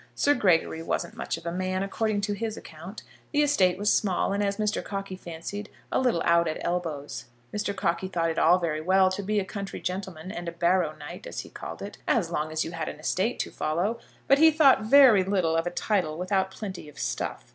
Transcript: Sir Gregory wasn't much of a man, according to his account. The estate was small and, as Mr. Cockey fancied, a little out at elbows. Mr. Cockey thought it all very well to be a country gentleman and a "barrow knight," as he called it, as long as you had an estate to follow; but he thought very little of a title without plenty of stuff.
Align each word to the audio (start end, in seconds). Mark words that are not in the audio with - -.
Sir 0.15 0.33
Gregory 0.33 0.81
wasn't 0.81 1.15
much 1.15 1.37
of 1.37 1.45
a 1.45 1.51
man, 1.51 1.83
according 1.83 2.21
to 2.21 2.33
his 2.33 2.57
account. 2.57 3.03
The 3.31 3.43
estate 3.43 3.77
was 3.77 3.93
small 3.93 4.33
and, 4.33 4.41
as 4.43 4.57
Mr. 4.57 4.83
Cockey 4.83 5.15
fancied, 5.15 5.69
a 5.91 5.99
little 5.99 6.23
out 6.25 6.47
at 6.47 6.57
elbows. 6.61 7.25
Mr. 7.53 7.75
Cockey 7.75 8.07
thought 8.07 8.31
it 8.31 8.39
all 8.39 8.57
very 8.57 8.81
well 8.81 9.11
to 9.11 9.21
be 9.21 9.39
a 9.39 9.45
country 9.45 9.79
gentleman 9.79 10.31
and 10.31 10.47
a 10.49 10.53
"barrow 10.53 10.95
knight," 10.95 11.27
as 11.27 11.41
he 11.41 11.49
called 11.49 11.83
it, 11.83 11.99
as 12.07 12.31
long 12.31 12.51
as 12.51 12.65
you 12.65 12.71
had 12.71 12.89
an 12.89 12.99
estate 12.99 13.37
to 13.41 13.51
follow; 13.51 13.99
but 14.27 14.39
he 14.39 14.49
thought 14.49 14.81
very 14.81 15.23
little 15.23 15.55
of 15.55 15.67
a 15.67 15.69
title 15.69 16.17
without 16.17 16.49
plenty 16.49 16.89
of 16.89 16.97
stuff. 16.97 17.43